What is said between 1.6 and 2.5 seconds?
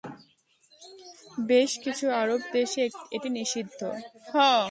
কিছু আরব